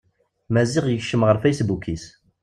[0.53, 2.05] Maziɣ yekcem ɣer fasebbuk-is.